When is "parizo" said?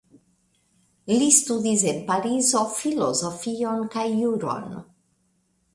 2.09-2.65